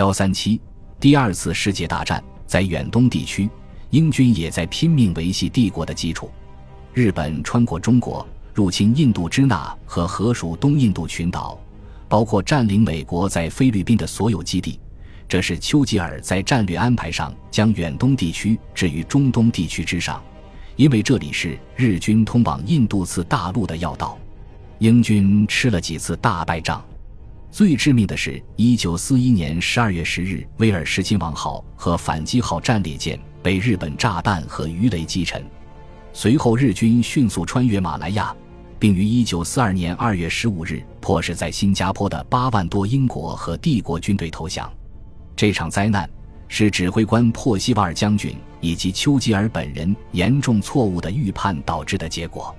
[0.00, 0.58] 幺三七，
[0.98, 3.50] 第二次世界大战在远东地区，
[3.90, 6.30] 英军也在拼命维系帝国的基础。
[6.94, 11.60] 日本穿过中国，入侵印度支那和河属东印度群岛，
[12.08, 14.80] 包括占领美国在菲律宾的所有基地。
[15.28, 20.18] 这是丘吉尔在战略安排上将远东地区置于中东地区之上，
[20.76, 24.18] 因为这里是日军通往印度次大陆的要道。
[24.78, 26.82] 英军吃了几次大败仗，
[27.50, 35.44] 最致命的是1941年12月10日，威尔士亲王号和反击号战列舰被日本炸弹和鱼雷击沉。
[36.12, 38.34] 随后，日军迅速穿越马来亚，
[38.78, 44.72] 并于1942年2月15日迫使在新加坡的8万多英国和帝国军队投降。
[45.34, 46.08] 这场灾难
[46.46, 52.54] 是指挥官珀西瓦尔将军以及丘吉尔本人严重错误的预判导致的结果。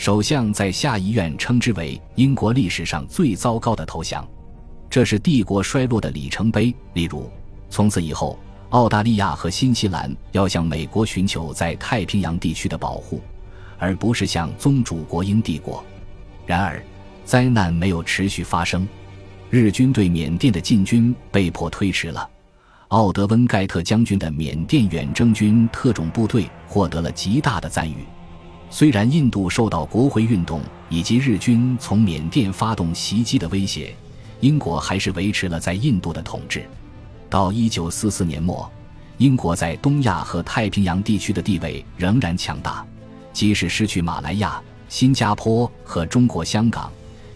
[0.00, 4.26] 首相在下议院称之为英国历史上最糟糕的投降，
[4.88, 6.74] 这是帝国衰落的里程碑。
[6.94, 7.30] 例如，
[7.68, 8.38] 从此以后，
[8.70, 13.20] 澳大利亚和新西兰要向美国寻求在太平洋地区的保护，
[13.78, 15.84] 而不是向宗主国英帝国。
[16.46, 16.82] 然而，
[17.26, 18.88] 灾难没有持续发生。
[19.50, 22.26] 日军对缅甸的进军被迫推迟了。
[22.88, 28.06] 奥德温盖特将军的缅甸远征军特种部队获得了极大的赞誉。
[28.70, 33.94] 虽然印度受到国会运动以及日军从缅甸发动袭击的威胁，
[34.40, 36.64] 英国还是维持了在印度的统治。
[37.28, 38.70] 到1944年末，
[39.18, 42.86] 英国在东亚和太平洋地区的地位仍然强大，
[43.32, 46.90] 即使失去马来亚、新加坡和中国香港。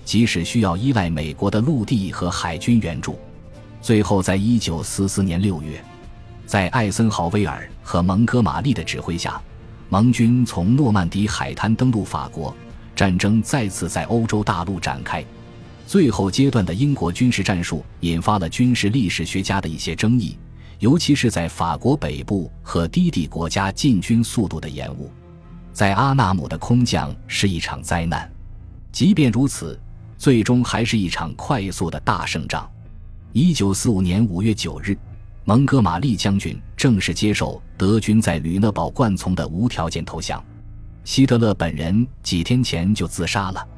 [0.04, 3.18] 即使需要依赖美国的陆地和海军援助，
[3.80, 5.82] 最后在一九四四年六月，
[6.44, 9.40] 在艾森豪威尔和蒙哥马利的指挥下，
[9.94, 12.52] 盟军从诺曼底海滩登陆法国，
[12.96, 15.24] 战争再次在欧洲大陆展开。
[15.86, 20.36] 最后阶段的英国军事战术引发了军事历史学家的一些争议，
[20.80, 25.12] 尤其是在法国北部和低地国家进军速度的延误。
[25.72, 28.28] 在阿纳姆的空降是一场灾难，
[28.90, 29.78] 即便如此。
[30.18, 32.68] 最终还是一场快速的大胜仗。
[33.32, 34.98] 一九四五年五月九日，
[35.44, 40.44] 蒙哥马利将军正式接受德军在吕讷堡灌丛的无条件投降。
[41.02, 43.68] 希特勒本人几天前就自杀了。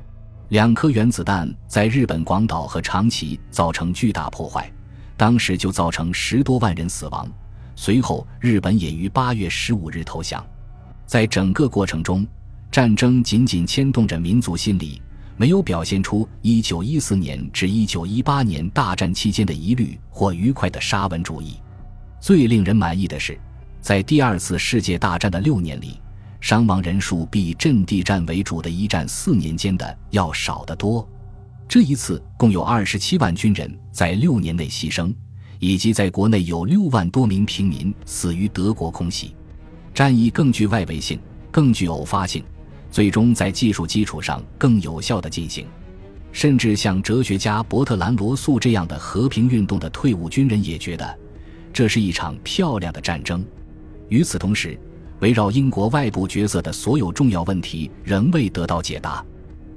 [0.49, 4.69] 两颗原子弹在日本广岛和长崎造成巨大破坏，
[5.17, 7.31] 当时就造成十多万人死亡。
[7.77, 10.45] 随后，日本也于八月十五日投降。
[11.07, 12.27] 在整个过程中，
[12.73, 15.01] 战争紧紧牵动着民族心理。
[15.37, 21.57] 没有表现出1914年至1918年大战期间的疑虑或愉快的沙文主义。
[22.27, 23.39] 最令人满意的是，
[23.81, 26.01] 在第二次世界大战的六年里，
[26.41, 31.09] 伤亡人数比阵地战为主的一战四年间的要少得多。
[31.69, 35.15] 这一次共有27万军人在六年内牺牲，
[35.61, 39.33] 以及在国内有六万多名平民死于德国空袭。
[39.95, 41.21] 战役更具外围性，
[41.53, 42.43] 更具偶发性。
[42.91, 45.65] 最终在技术基础上更有效地进行，
[46.33, 51.19] 甚至像哲学家伯特兰·罗素这样的和平运动的退伍军人也觉得，
[51.77, 53.45] 这是一场漂亮的战争。
[54.09, 54.81] 与此同时，
[55.21, 59.23] 围绕英国外部角色的所有重要问题仍未得到解答。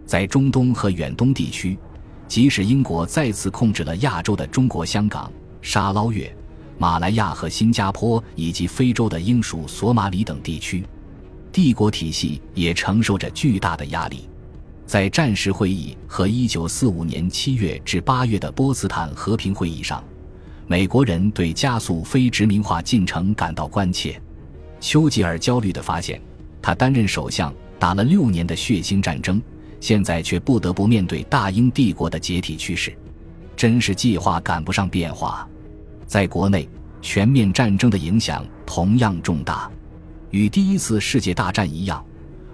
[0.06, 1.78] 在中东和远东地区，
[2.26, 5.30] 即使英国再次控制了亚洲的中国香港、
[5.62, 6.34] 沙捞越、
[6.78, 10.86] 马来亚和新加坡，以及非洲的英属索马里等地区。
[11.52, 14.30] 帝国体系也承受着巨大的压力，
[14.86, 20.02] 在战时会议和1945年7月至8月的波茨坦和平会议上，
[20.70, 24.22] 美国人对加速非殖民化进程感到关切。
[24.80, 26.22] 丘吉尔焦虑地发现，
[26.62, 29.42] 他担任首相打了六年的血腥战争，
[29.80, 32.96] 现在却不得不面对大英帝国的解体趋势，
[33.56, 35.50] 真是计划赶不上变化。
[36.06, 36.70] 在国内，
[37.02, 39.68] 全面战争的影响同样重大。
[40.30, 42.06] 与第一次世界大战一样，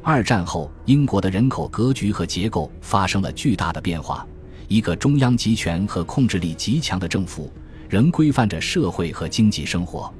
[0.01, 4.25] 二战后英国的人口格局和结构发生了巨大的变化。
[4.69, 7.51] 一个中央集权和控制力极强的政府
[7.89, 10.13] 仍规范着社会和经济生活。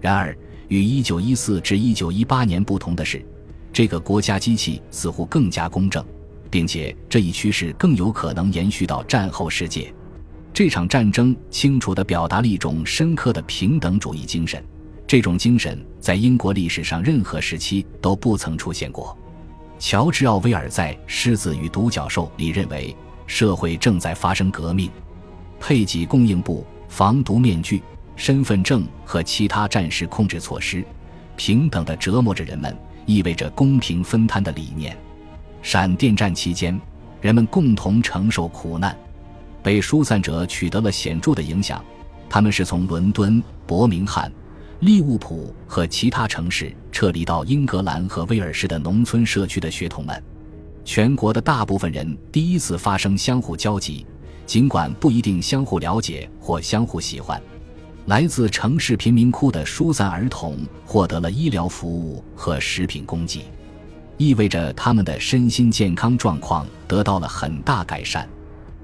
[0.00, 0.36] 然而，
[0.68, 3.24] 与1914至1918年不同的是，
[3.72, 6.04] 这个国家机器似乎更加公正，
[6.50, 9.92] 并且这一趋势更有可能延续到战后世界。
[10.52, 14.62] 这场战争清楚地表达了一种深刻的平等主义精神。
[15.06, 19.16] 这种精神在英国历史上任何时期都不曾出现过。
[19.78, 24.90] 乔治·奥威尔在《狮子与独角兽》里认为，社会正在发生革命。
[25.58, 27.82] 配给供应部、防毒面具、
[28.16, 30.84] 身份证和其他战时控制措施，
[31.36, 34.94] 平等地折磨着人们，意味着公平分摊的理念。
[35.62, 36.78] 闪电战期间，
[37.22, 38.94] 人们共同承受苦难，
[39.62, 41.82] 被疏散者取得了显著的影响。
[42.28, 44.30] 他们是从伦敦、伯明翰、
[44.80, 50.22] 利物浦和其他城市撤离到英格兰和威尔士的农村社区的血统们。
[50.84, 54.04] 全国的大部分人第一次发生相互交集，
[54.46, 57.40] 尽管不一定相互了解或相互喜欢。
[58.06, 63.44] 来自城市贫民窟的疏散儿童获得了医疗服务和食品供给，
[64.16, 68.28] 意味着他们的身心健康状况得到了很大改善。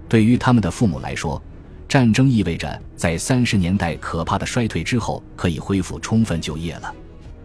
[0.08, 1.42] 对于他们的父母来说，
[1.88, 6.94] 战争意味着在三十年代可怕的衰退之后可以恢复充分就业了。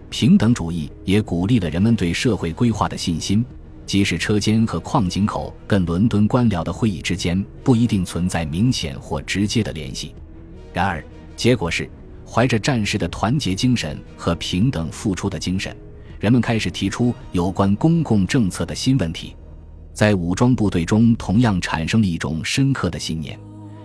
[0.09, 3.44] 平等主义也鼓励了人们对社会规划的信心，
[3.85, 10.13] 即使车间和矿井口跟伦敦官僚的会议之间不一定存在明显或直接的联系。
[10.74, 11.03] 然而。
[11.35, 11.89] 结果是，
[12.27, 15.75] 怀着战士的团结精神和平等付出的精神，
[16.19, 19.35] 人们开始提出有关公共政策的新问题。
[19.94, 23.38] 在武装部队中，同样产生了一种深刻的信念：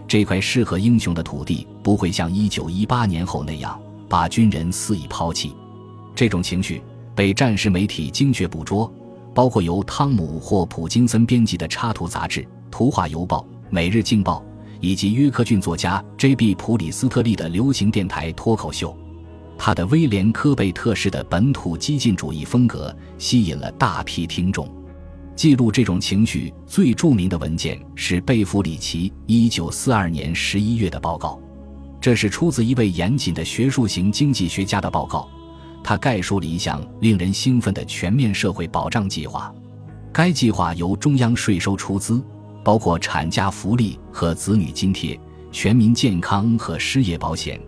[0.06, 3.80] 这块适合英雄的土地不会像1918年后那样
[4.10, 5.54] 把军人肆意抛弃。
[6.14, 6.82] 这种情绪
[7.14, 8.92] 被战时媒体精确捕捉，
[9.38, 12.40] 包括由汤姆或普金森编辑的插图杂志
[12.72, 13.38] 《图画邮报》
[13.70, 14.44] 《每日镜报》。
[14.80, 16.56] 以及约克郡作家 J.B.
[16.56, 18.96] 普里斯特利的流行电台脱口秀，
[19.56, 24.68] 他的威廉科贝特式的本土激进主义风格吸引了大批听众。
[25.36, 31.40] 记录这种情绪最著名的文件是贝弗里奇1942年11月的报告，
[32.00, 35.28] 这是出自一位严谨的学术型经济学家的报告。
[35.82, 39.52] 他概述了一项令人兴奋的全面社会保障计划，
[40.12, 42.22] 该计划由中央税收出资。
[42.64, 45.18] 包括产假福利和子女津贴、
[45.50, 47.58] 全民健康和失业保险、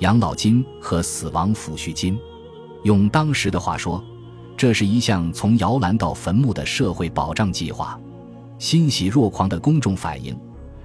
[0.00, 2.18] 养老金和死亡抚恤金。
[2.82, 4.02] 用当时的话说，
[4.56, 8.00] 这是一项从摇篮到坟墓的社会保障计划。
[8.58, 10.36] 欣喜若狂的公众反应，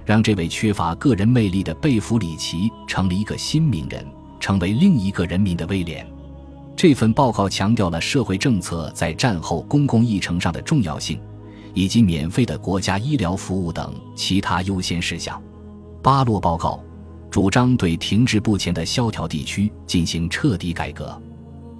[0.04, 4.06] 让这位缺乏个人魅力的贝弗里奇成了一个新名人，
[4.38, 6.06] 成为另一个人民的威廉。
[6.76, 11.18] 这份报告强调了社会政策在战后公共议程上的重要性。
[11.76, 15.42] 以及免费的国家医疗服务等其他优先事项。
[16.00, 16.80] 巴洛报告
[17.30, 21.20] 主张对停滞不前的萧条地区进行彻底改革。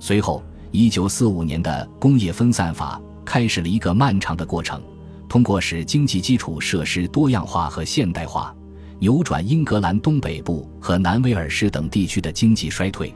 [0.00, 0.42] 随后
[0.72, 4.82] ，1945年的工业分散法开始了一个漫长的过程，
[5.28, 8.52] 通过使经济基础设施多样化和现代化，
[8.98, 13.14] 扭转英格兰东北部和南威尔士等地区的经济衰退。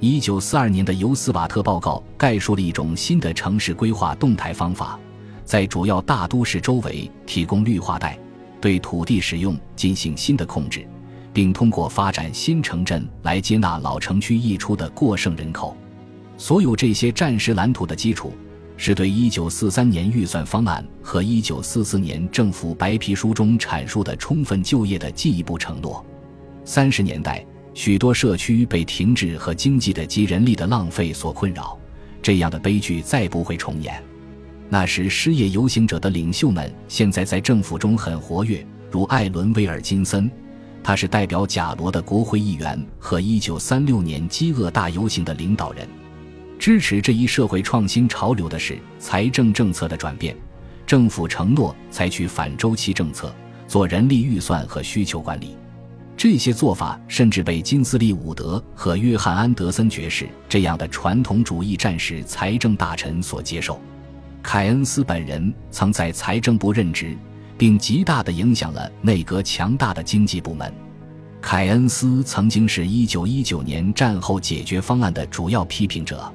[0.00, 4.98] 1942年的尤斯瓦特报告概述了一种新的城市规划动态方法。
[5.44, 8.18] 在主要大都市周围提供绿化带，
[8.60, 10.86] 对土地使用进行新的控制，
[11.32, 15.76] 并通过发展新城镇来接纳老城区溢出的过剩人口。
[16.36, 18.32] 所有这些战时蓝图的基础，
[18.76, 26.04] 是对1943年预算方案和1944年政府白皮书中阐述的充分就业的进一步承诺。
[26.64, 27.44] 三十年代，
[27.78, 31.78] 许多社区被停滞和经济的及人力的浪费所困扰，
[32.20, 34.02] 这样的悲剧再不会重演。
[34.68, 40.28] 那时，失业游行者的领袖们现在在政府中很活跃，如艾伦·威尔金森，
[40.82, 45.88] 他是代表贾罗的国会议员和1936年饥饿大游行的领导人。
[46.58, 50.36] 支持这一社会创新潮流的是财政政策的转变，
[50.84, 53.32] 政府承诺采取反周期政策，
[53.68, 55.56] 做人力预算和需求管理。
[56.18, 63.80] 这些做法甚至被金斯利·伍德和约翰·安德森爵士这样的传统主义战时财政大臣所接受。
[64.42, 67.16] 凯恩斯本人曾在财政部任职，
[67.56, 70.74] 并极大地影响了内阁强大的经济部门。
[71.40, 76.28] 凯恩斯曾经是一九一九年战后解决方案的主要批评者，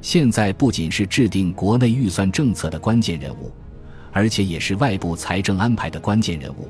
[0.00, 3.52] 现在不仅是制定国内预算政策的关键人物，
[4.10, 6.68] 而且也是外部财政安排的关键人物，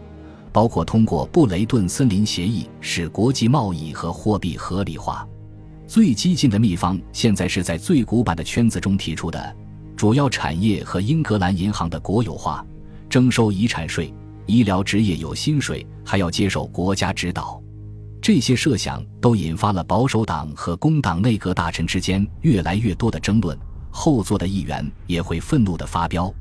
[0.52, 5.26] 包括通过布雷顿森林协议使国际贸易和货币合理化。
[5.86, 9.56] 最激进的秘方现在是在最古板的圈子中提出的。
[9.96, 12.64] 主要产业和英格兰银行的国有化，
[13.08, 14.12] 征收遗产税，
[14.46, 17.62] 医疗职业有薪水，还要接受国家指导。
[18.20, 23.56] 这些设想都引发了保守党和工党内阁大臣之间越来越多的争论。
[23.90, 26.32] 后座的议员也会愤怒地发飙，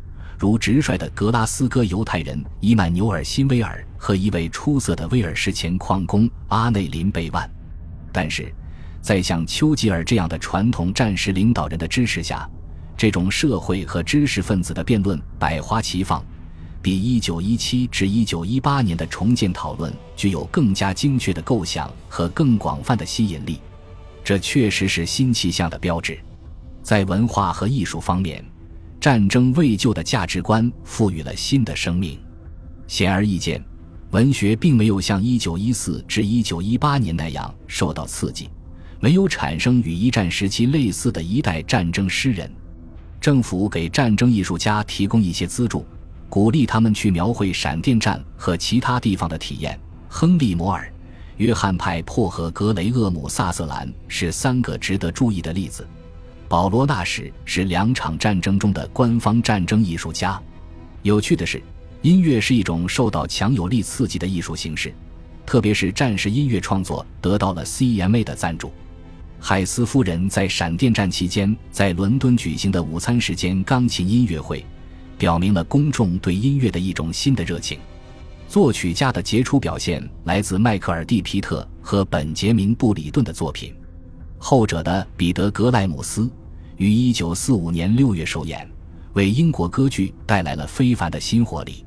[0.42, 7.48] 如直率的格拉斯哥犹太人伊曼纽尔·辛威尔和一位出色的威尔士前矿工阿内林·贝万。
[8.12, 8.52] 但是，
[9.04, 12.50] 在像丘吉尔这样的传统战时领导人的支持下，
[12.98, 16.26] 这种社会和知识分子的辩论百花齐放，
[16.82, 23.60] 比1917至1918年的重建讨论具有更加精确的构想和更广泛的吸引力。
[24.24, 26.20] 这确实是新气象的标志。
[26.82, 28.44] 在文化和艺术方面，
[29.02, 32.20] 战争未就的价值观赋予了新的生命。
[32.86, 33.60] 显而易见，
[34.12, 38.48] 文学并没有像1914至1918年那样受到刺激，
[39.00, 42.50] 没有产生与一战时期类似的一代战争诗人。
[43.20, 45.84] 政府给战争艺术家提供一些资助，
[46.30, 49.80] 鼓励他们去描绘闪电战和其他地方的体验。
[50.08, 50.94] 亨利·摩尔、
[51.38, 55.88] 约翰·派珀和格雷厄姆·萨瑟兰是三个值得注意的例子。
[56.52, 60.38] 保罗·纳什是两场战争中的官方战争艺术家。
[61.02, 61.64] 有趣的是。
[62.02, 64.94] 音乐是一种受到强有力刺激的艺术形式，
[65.46, 68.74] 特别是战时音乐创作得到了 CMA 的赞助。
[69.40, 74.66] 海斯夫人在闪电战期间在伦敦举行的午餐时间钢琴音乐会，
[75.18, 77.80] 表明了公众对音乐的一种新的热情。
[78.50, 83.74] 作曲家的杰出表现来自迈克尔·蒂皮特和本杰明·布里顿的作品，
[84.38, 86.30] 后者的彼得·格莱姆斯
[86.82, 88.68] 于1945年6月首演，
[89.14, 91.86] 为英国歌剧带来了非凡的新活力。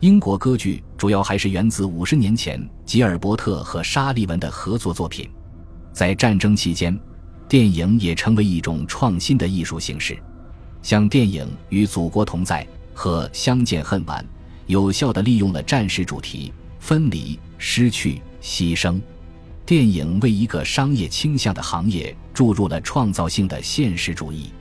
[0.00, 5.26] 英国歌剧主要还是源自五十年前吉尔伯特和沙利文的合作作品。
[5.90, 6.94] 在战争期间，
[7.48, 10.18] 电影也成为一种创新的艺术形式，
[10.82, 12.62] 像电影《与祖国同在》
[12.92, 14.22] 和《相见恨晚》，
[14.66, 19.00] 有效地利用了战时主题——分离、失去、牺牲。
[19.66, 24.52] 电影为一个商业倾向的行业注入了创造性的现实主义。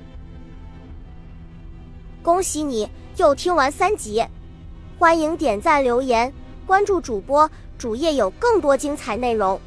[2.23, 4.25] 恭喜你又听完三集！
[4.97, 6.33] 欢迎点赞、留言、
[6.65, 7.47] 关注主播，
[7.77, 9.61] 主页有更多精彩内容。